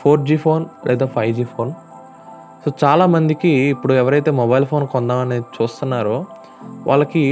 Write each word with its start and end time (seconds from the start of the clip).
Four 0.00 0.20
G 0.28 0.36
phone 0.44 0.64
లేదా 0.88 1.06
five 1.14 1.32
G 1.38 1.44
phone. 1.54 1.72
So 2.62 2.68
చాలామందికి 2.82 3.50
ఇప్పుడు 3.74 3.92
ఎవరైతే 4.02 4.30
మొబైల్ 4.40 4.66
ఫోన్ 4.70 4.84
కొందామని 4.94 5.38
చూస్తున్నారో 5.56 6.16
వాళ్ళకి 6.88 7.22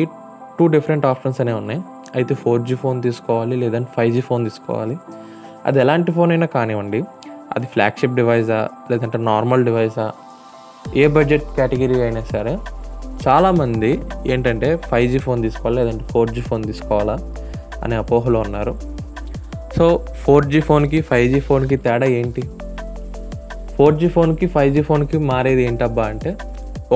టూ 0.57 0.67
డిఫరెంట్ 0.75 1.07
ఆప్షన్స్ 1.13 1.39
అనేవి 1.43 1.59
ఉన్నాయి. 1.63 1.81
అయితే 2.17 2.35
ఫోర్ 2.43 2.63
జీ 2.69 2.77
ఫోన్ 2.83 2.99
తీసుకోవాలి 3.07 3.57
లేదంటే 3.63 3.91
ఫైవ్ 3.97 4.13
జీ 4.17 4.23
ఫోన్ 4.29 4.43
తీసుకోవాలి. 4.49 4.97
అది 5.67 5.79
ఎలాంటి 5.85 6.11
ఫోన్ 6.17 6.31
అయినా 6.35 6.47
కానివ్వండి 6.57 7.01
అది 7.57 7.67
ఫ్లాగ్షిప్ 7.75 8.15
డివైజా 8.19 8.61
లేదంటే 8.91 9.19
నార్మల్ 9.31 9.63
డివైజా 9.69 10.07
ఏ 11.03 11.07
బడ్జెట్ 11.17 11.47
కేటగిరీ 11.57 11.99
అయినా 12.07 12.23
సరే 12.35 12.55
చాలామంది 13.25 13.91
ఏంటంటే 14.33 14.69
ఫైవ్ 14.91 15.09
జీ 15.13 15.19
ఫోన్ 15.27 15.41
తీసుకోవాలి 15.47 15.77
లేదంటే 15.81 16.05
ఫోర్ 16.13 16.31
జీ 16.37 16.43
ఫోన్ 16.49 16.65
తీసుకోవాలా 16.71 17.17
అనే 17.85 17.97
అపోహలో 18.03 18.41
ఉన్నారు. 18.41 18.75
సో 19.79 19.87
ఫోర్ 20.23 20.47
జీ 20.53 20.61
ఫోన్కి 20.69 21.01
ఫైవ్ 21.09 21.27
జీ 21.33 21.41
ఫోన్కి 21.49 21.77
తేడా 21.77 22.07
ఏంటి? 22.21 22.43
ఫోర్ 23.75 23.97
జీ 24.01 24.09
ఫోన్కి 24.15 24.47
ఫైవ్ 24.55 24.71
జీ 24.77 24.83
ఫోన్కి 24.89 25.19
మారేది 25.31 25.63
ఏంటబ్బా 25.67 26.05
అంటే 26.13 26.31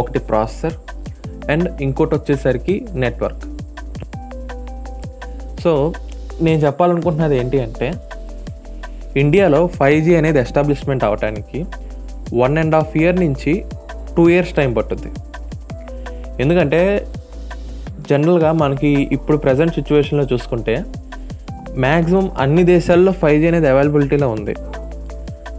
ఒకటి 0.00 0.18
ప్రాసెసర్ 0.28 0.76
అండ్ 1.52 1.66
ఇంకోటి 1.84 2.14
వచ్చేసరికి 2.18 2.74
నెట్వర్క్. 3.02 3.44
సో 5.62 5.72
నేను 6.46 6.60
చెప్పాలనుకుంటున్నది 6.66 7.36
ఏంటి 7.40 7.60
అంటే 7.66 7.88
ఇండియాలో 9.22 9.60
ఫైవ్ 9.78 10.00
జీ 10.06 10.16
అనేది 10.20 10.40
ఎస్టాబ్లిష్మెంట్ 10.44 11.04
అవడానికి 11.04 11.60
వన్ 12.42 12.58
అండ్ 12.62 12.74
హాఫ్ 12.74 12.96
ఇయర్ 13.02 13.20
నుంచి 13.20 13.52
టూ 14.16 14.24
ఇయర్స్ 14.30 14.54
టైం 14.58 14.72
పట్టుద్ది. 14.74 15.12
ఎందుకంటే 16.42 16.80
జనరల్గా 18.10 18.52
మనకి 18.52 18.90
ఇప్పుడు 19.16 19.36
ప్రజెంట్ 19.36 19.74
సిచ్యువేషన్లో 19.74 20.26
చూసుకుంటే 20.32 20.76
మ్యాక్సిమం 21.78 22.30
అన్ని 22.38 22.64
దేశాల్లో 22.64 23.12
ఫైవ్ 23.12 23.40
జీ 23.40 23.46
అనేది 23.46 23.68
అవైలబిలిటీలో 23.68 24.28
ఉంది. 24.28 24.54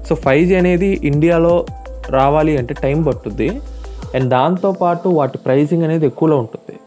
సో 0.08 0.16
ఫైవ్ 0.16 0.48
జీ 0.48 0.56
అనేది 0.56 1.02
ఇండియాలో 1.04 1.66
రావాలి 2.10 2.58
అంటే 2.58 2.74
టైం 2.74 3.04
పట్టుద్ది. 3.04 3.50
అండ్ 4.16 4.30
దాంతోపాటు 4.30 5.10
వాటి 5.10 5.38
ప్రైసింగ్ 5.38 5.84
అనేది 5.84 6.06
ఎక్కువలో 6.06 6.38
ఉంటుంది. 6.38 6.80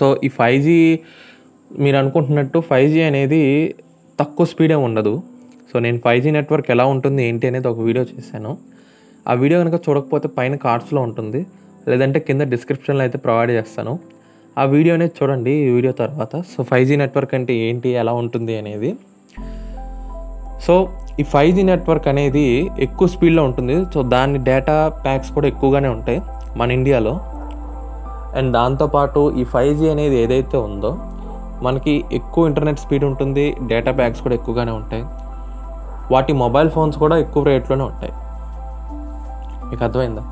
సో 0.00 0.20
ఈ 0.24 0.28
ఫైవ్ 0.28 0.62
జీ 0.62 0.98
మీరు 1.78 1.96
అనుకుంటున్నట్టు 1.96 2.58
ఫైవ్ 2.58 2.90
జీ 2.90 3.02
అనేది 3.02 3.74
తక్కువ 4.20 4.46
స్పీడే 4.46 4.74
ఉండదు. 4.74 5.22
సో 5.72 5.78
నేను 5.78 6.00
ఫైవ్ 6.04 6.22
జీ 6.22 6.30
నెట్వర్క్ 6.30 6.70
ఎలా 6.70 6.84
ఉంటుంది 6.84 7.28
ఏంటి 7.28 7.46
అనేది 7.46 7.68
ఒక 7.68 7.78
వీడియో 7.78 8.04
చేశాను. 8.04 8.58
ఆ 9.28 9.32
వీడియో 9.32 9.60
కనుక 9.60 9.80
చూడకపోతే 9.88 10.28
పైన 10.28 10.56
కార్డ్స్లో 10.56 11.02
ఉంటుంది. 11.02 11.46
లేదంటే 11.88 12.20
కింద 12.20 12.40
డిస్క్రిప్షన్లో 12.40 13.02
అయితే 13.02 13.18
ప్రొవైడ్ 13.18 13.50
చేస్తాను. 13.50 13.98
ఆ 14.58 14.64
వీడియో 14.72 14.94
అనేది 14.96 15.14
చూడండి 15.18 15.52
ఈ 15.64 15.68
వీడియో 15.76 15.92
తర్వాత. 16.00 16.32
సో 16.52 16.62
ఫైవ్ 16.70 16.86
జీ 16.88 16.96
నెట్వర్క్ 17.02 17.34
అంటే 17.38 17.52
ఏంటి 17.66 17.88
ఎలా 18.02 18.12
ఉంటుంది 18.22 18.54
అనేది. 18.60 18.90
సో 20.66 20.74
ఈ 21.20 21.22
ఫైవ్ 21.32 21.52
జీ 21.56 21.62
నెట్వర్క్ 21.70 22.08
అనేది 22.12 22.46
ఎక్కువ 22.86 23.08
స్పీడ్లో 23.14 23.42
ఉంటుంది. 23.48 23.76
సో 23.94 24.02
దాని 24.14 24.38
డేటా 24.48 24.76
ప్యాక్స్ 25.04 25.30
కూడా 25.36 25.46
ఎక్కువగానే 25.52 25.88
ఉంటాయి 25.96 26.20
మన 26.60 26.70
ఇండియాలో. 26.78 27.14
అండ్ 28.38 28.50
దాంతోపాటు 28.58 29.20
ఈ 29.40 29.44
ఫైవ్ 29.52 29.72
జీ 29.78 29.88
అనేది 29.94 30.16
ఏదైతే 30.24 30.56
ఉందో 30.68 30.92
మనకి 31.66 32.04
ఎక్కువ 32.18 32.48
ఇంటర్నెట్ 32.50 32.80
స్పీడ్ 32.84 33.04
ఉంటుంది 33.08 33.56
డేటా 33.72 33.92
ప్యాక్స్ 34.00 34.22
కూడా 34.24 34.34
ఎక్కువగానే 34.34 34.72
ఉంటాయి. 34.80 35.04
వాటి 36.12 36.32
మొబైల్ 36.42 36.70
ఫోన్స్ 36.70 36.96
కూడా 36.98 37.16
ఎక్కువ 37.24 37.42
రేట్లోనే 37.50 37.84
ఉంటాయి. 37.90 38.12
మీకు 39.70 39.82
అర్థమైందా? 39.86 40.22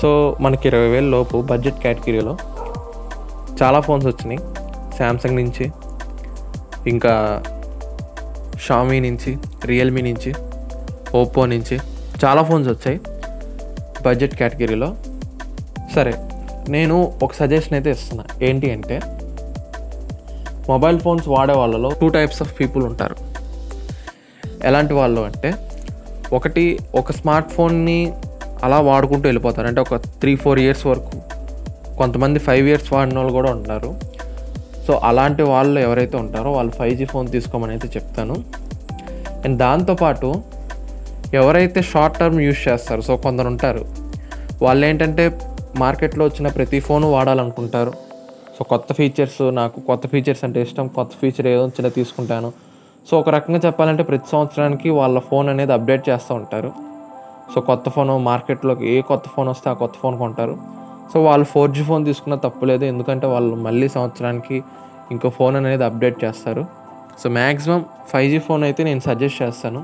సో 0.00 0.08
మనకి 0.44 0.64
ఇరవై 0.68 0.88
వేల 0.94 1.04
లోపు 1.14 1.36
బడ్జెట్ 1.50 1.78
కేటగిరీలో 1.82 2.34
చాలా 3.62 3.80
ఫోన్స్ 3.80 4.06
వచ్చినాయి. 4.06 4.40
శాంసంగ్ 4.98 5.36
నుంచి 5.36 5.72
ఇంకా 6.86 7.42
షామీ 8.60 9.00
నుంచి 9.00 9.38
రియల్మీ 9.64 10.02
నుంచి 10.02 10.34
ఓప్పో 11.18 11.46
నుంచి 11.46 11.78
చాలా 12.24 12.42
ఫోన్స్ 12.42 12.68
వచ్చాయి 12.68 13.00
బడ్జెట్ 14.02 14.34
కేటగిరీలో 14.34 14.96
సరే 15.94 16.14
నేను 16.68 17.18
ఒక 17.22 17.32
సజెషన్ 17.32 17.74
అయితే 17.74 17.90
ఇస్తున్నా. 17.90 18.24
ఏంటి 18.42 18.70
అంటే 18.70 19.00
మొబైల్ 20.68 21.00
ఫోన్స్ 21.00 21.28
వాడే 21.28 21.52
వాళ్ళలో 21.52 21.90
టూ 22.00 22.08
టైప్స్ 22.08 22.42
ఆఫ్ 22.42 22.60
పీపుల్ 22.60 22.84
ఉంటారు. 22.84 23.16
ఎలాంటి 24.64 24.94
వాళ్ళు 24.94 25.20
అంటే 25.20 25.54
ఒకటి 26.32 26.78
ఒక 26.94 27.12
స్మార్ట్ 27.12 27.48
ఫోన్ని 27.48 28.12
అలా 28.62 28.80
వాడుకుంటూ 28.80 29.26
వెళ్ళిపోతారు. 29.28 29.66
అంటే 29.66 29.80
ఒక 29.80 29.96
త్రీ 29.96 30.36
ఫోర్ 30.36 30.58
ఇయర్స్ 30.58 30.86
వరకు 30.86 31.19
కొంతమంది 32.00 32.38
ఫైవ్ 32.46 32.66
ఇయర్స్ 32.70 32.88
వాడిన 32.92 33.16
వాళ్ళు 33.18 33.32
కూడా 33.38 33.50
ఉంటారు 33.58 33.90
సో 34.86 34.92
అలాంటి 35.08 35.42
వాళ్ళు 35.52 35.78
ఎవరైతే 35.86 36.16
ఉంటారో 36.16 36.50
వాళ్ళు 36.58 36.72
ఫైవ్ 36.78 36.94
జీ 37.00 37.06
ఫోన్ 37.12 37.26
తీసుకోమని 37.34 37.72
అయితే 37.74 37.88
చెప్తాను. 37.96 38.36
అండ్ 39.44 39.56
దాంతోపాటు 39.64 40.28
ఎవరైతే 41.40 41.80
షార్ట్ 41.90 42.16
టర్మ్ 42.20 42.38
యూస్ 42.46 42.62
చేస్తారు 42.68 43.02
సో 43.08 43.14
కొందరు 43.24 43.48
ఉంటారు. 43.52 43.82
వాళ్ళు 44.62 44.82
ఏంటంటే 44.86 45.24
మార్కెట్లో 45.82 46.22
వచ్చిన 46.28 46.48
ప్రతి 46.56 46.78
ఫోను 46.86 47.06
వాడాలనుకుంటారు. 47.16 47.92
సో 48.56 48.64
కొత్త 48.72 48.92
ఫీచర్స్ 48.92 49.42
నాకు 49.60 49.78
కొత్త 49.80 50.04
ఫీచర్స్ 50.12 50.42
అంటే 50.46 50.58
ఇష్టం. 50.66 50.86
కొత్త 50.96 51.12
ఫీచర్ 51.20 51.46
ఏదో 51.52 51.62
వచ్చినా 51.64 51.90
తీసుకుంటాను. 51.98 52.48
సో 53.08 53.12
ఒక 53.20 53.28
రకంగా 53.36 53.60
చెప్పాలంటే 53.66 54.02
ప్రతి 54.02 54.26
సంవత్సరానికి 54.32 54.88
వాళ్ళ 55.00 55.18
ఫోన్ 55.30 55.48
అనేది 55.48 55.72
అప్డేట్ 55.76 56.04
చేస్తూ 56.08 56.32
ఉంటారు. 56.40 56.72
సో 57.54 57.60
కొత్త 57.70 57.88
ఫోన్ 57.94 58.10
మార్కెట్లోకి 58.30 58.84
ఏ 58.94 59.00
కొత్త 59.12 59.28
ఫోన్ 59.36 59.48
వస్తే 59.48 59.68
ఆ 59.70 59.76
కొత్త 59.82 59.96
ఫోన్ 60.02 60.18
కొంటారు. 60.24 60.56
సో 61.12 61.16
వాళ్ళు 61.28 61.46
ఫోర్ 61.52 61.70
జీ 61.76 61.82
ఫోన్ 61.90 62.02
తీసుకున్న 62.08 62.36
తప్పులేదు 62.44 62.84
ఎందుకంటే 62.92 63.26
వాళ్ళు 63.34 63.54
మళ్ళీ 63.66 63.86
సంవత్సరానికి 63.96 64.56
ఇంకో 65.12 65.28
ఫోన్ 65.38 65.54
అనేది 65.60 65.84
అప్డేట్ 65.88 66.18
చేస్తారు. 66.24 66.62
So 67.20 67.28
maximum 67.38 67.80
five 68.10 68.28
G 68.32 68.38
phone 68.48 68.62
అయితే 68.68 68.82
నేను 68.88 69.02
సజెస్ట్ 69.08 69.38
చేస్తాను. 69.42 69.80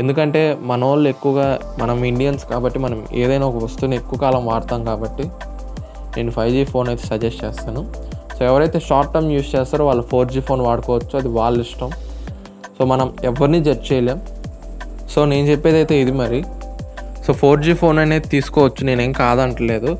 ఎందుకంటే 0.00 0.42
మన 0.70 0.80
వాళ్ళు 0.90 1.06
ఎక్కువగా 1.12 1.46
మనం 1.80 1.96
ఇండియన్స్ 2.10 2.44
కాబట్టి 2.50 2.78
మనం 2.84 2.98
ఏదైనా 3.22 3.46
ఒక 3.52 3.58
వస్తువుని 3.64 3.96
ఎక్కువ 4.00 4.18
కాలం 4.24 4.42
వాడతాం 4.50 4.80
కాబట్టి 4.90 5.24
నేను 6.16 6.30
ఫైవ్ 6.36 6.52
జీ 6.56 6.62
ఫోన్ 6.74 6.88
అయితే 6.92 7.04
సజెస్ట్ 7.12 7.40
చేస్తాను. 7.44 7.82
సో 8.36 8.40
ఎవరైతే 8.50 8.78
షార్ట్ 8.90 9.10
టర్మ్ 9.14 9.32
యూస్ 9.36 9.50
చేస్తారో 9.56 9.84
వాళ్ళు 9.88 10.04
ఫోర్ 10.12 10.28
జీ 10.34 10.40
ఫోన్ 10.50 10.62
వాడుకోవచ్చు. 10.68 11.14
అది 11.20 11.30
వాళ్ళ 11.38 11.58
ఇష్టం. 11.66 11.90
సో 12.76 12.84
మనం 12.92 13.08
ఎవరిని 13.30 13.60
జడ్జ్ 13.66 13.84
చేయలేం. 13.90 14.20
సో 15.12 15.20
నేను 15.32 15.46
చెప్పేది 15.52 15.78
అయితే 15.82 15.94
ఇది 16.04 16.12
మరి. 16.22 16.40
సో 17.24 17.32
ఫోర్ 17.40 17.60
జీ 17.66 17.74
ఫోన్ 17.82 17.98
అనేది 18.04 18.28
తీసుకోవచ్చు. 18.36 18.80
నేనేం 18.90 19.12
కాదంటలేదు. 19.24 19.92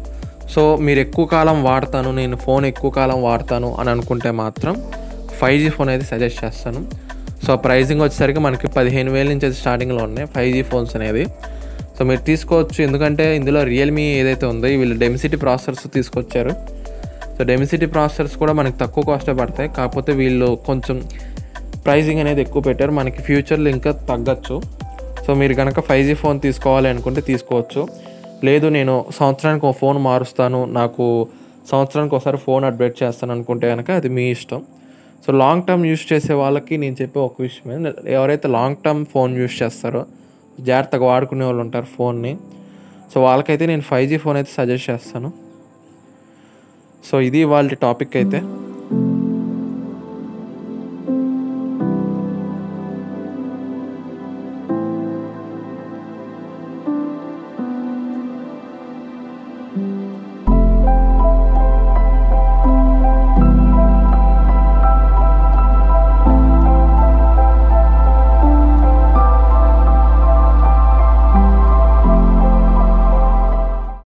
సో 0.52 0.62
మీరు 0.86 1.00
ఎక్కువ 1.06 1.24
కాలం 1.34 1.56
వాడతాను 1.68 2.10
నేను 2.20 2.36
ఫోన్ 2.44 2.64
ఎక్కువ 2.72 2.90
కాలం 2.98 3.18
వాడతాను 3.28 3.68
అని 3.80 3.90
అనుకుంటే 3.94 4.30
మాత్రం 4.42 4.74
ఫైవ్ 5.40 5.58
జీ 5.62 5.70
ఫోన్ 5.76 5.90
అయితే 5.92 6.04
సజెస్ట్ 6.12 6.40
చేస్తాను. 6.44 6.80
సో 7.44 7.52
ప్రైజింగ్ 7.64 8.02
వచ్చేసరికి 8.04 8.40
మనకి 8.46 8.66
పదిహేను 8.76 9.10
వేల 9.16 9.26
నుంచి 9.32 9.44
అయితే 9.46 9.58
స్టార్టింగ్లో 9.60 10.00
ఉన్నాయి 10.08 10.26
ఫైవ్ 10.34 10.50
జీ 10.56 10.62
ఫోన్స్ 10.70 10.92
అనేది. 10.98 11.22
సో 11.96 12.04
మీరు 12.08 12.22
తీసుకోవచ్చు 12.30 12.78
ఎందుకంటే 12.86 13.24
ఇందులో 13.38 13.60
రియల్మీ 13.72 14.04
ఏదైతే 14.20 14.44
ఉందో 14.52 14.68
వీళ్ళు 14.80 14.96
డెమిసిటీ 15.04 15.36
ప్రాసెసర్స్ 15.44 15.86
తీసుకొచ్చారు. 15.96 16.52
సో 17.36 17.44
డెమిసిటీ 17.50 17.86
ప్రాసెసర్స్ 17.94 18.36
కూడా 18.42 18.52
మనకి 18.60 18.76
తక్కువ 18.82 19.04
కాస్టే 19.10 19.34
పడతాయి. 19.40 19.68
కాకపోతే 19.78 20.12
వీళ్ళు 20.20 20.48
కొంచెం 20.68 20.96
ప్రైజింగ్ 21.86 22.20
అనేది 22.24 22.40
ఎక్కువ 22.46 22.62
పెట్టారు. 22.68 22.92
మనకి 23.00 23.20
ఫ్యూచర్లో 23.26 23.70
ఇంకా 23.76 23.92
తగ్గచ్చు. 24.10 24.56
సో 25.24 25.30
మీరు 25.40 25.54
కనుక 25.60 25.80
ఫైవ్ 25.88 26.04
జీ 26.08 26.14
ఫోన్ 26.22 26.38
తీసుకోవాలి 26.46 26.88
అనుకుంటే 26.94 27.20
తీసుకోవచ్చు. 27.30 27.82
లేదు 28.44 28.66
నేను 28.66 28.94
సంవత్సరానికి 29.18 29.66
ఒక 29.66 29.76
ఫోన్ 29.76 29.98
మారుస్తాను 29.98 30.64
నాకు 30.78 31.04
సంవత్సరానికి 31.70 32.14
ఒకసారి 32.14 32.36
ఫోన్ 32.36 32.64
అప్డేట్ 32.64 33.02
చేస్తాను 33.02 33.32
అనుకుంటే 33.32 33.66
కనుక 33.72 33.90
అది 33.90 34.08
మీ 34.08 34.30
ఇష్టం. 34.30 34.60
సో 35.26 35.32
లాంగ్ 35.32 35.62
టర్మ్ 35.62 35.84
యూస్ 35.86 36.12
చేసే 36.12 36.32
వాళ్ళకి 36.32 36.76
నేను 36.76 36.96
చెప్పే 37.02 37.20
ఒక 37.20 37.42
విషయం 37.42 37.86
ఎవరైతే 38.18 38.48
లాంగ్ 38.48 38.76
టర్మ్ 38.84 39.02
ఫోన్ 39.06 39.32
యూస్ 39.38 39.62
చేస్తారో 39.62 40.02
జాగ్రత్తగా 40.60 41.04
వాడుకునే 41.04 41.44
వాళ్ళు 41.44 41.62
ఉంటారు 41.62 41.88
ఫోన్ని. 41.96 42.32
సో 43.14 43.22
వాళ్ళకైతే 43.22 43.66
నేను 43.66 43.84
ఫైవ్ 43.90 44.08
జీ 44.08 44.16
ఫోన్ 44.16 44.36
అయితే 44.36 44.52
సజెస్ట్ 44.56 44.90
చేస్తాను. 44.90 45.30
సో 47.04 47.20
ఇది 47.20 47.44
వాళ్ళ 47.44 47.74
టాపిక్ 47.74 48.16
అయితే. 48.16 48.40